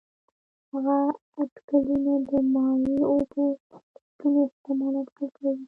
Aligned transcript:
هغه 0.71 0.97
اټکلونه 1.41 2.13
د 2.29 2.31
مایع 2.53 2.97
اوبو 3.11 3.45
د 3.71 3.73
شتون 3.95 4.33
احتمال 4.45 4.93
اټکل 5.01 5.27
کوي. 5.37 5.51